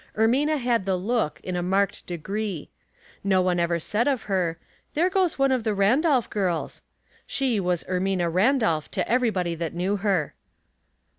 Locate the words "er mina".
0.17-0.57